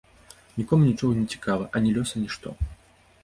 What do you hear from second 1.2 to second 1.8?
цікава,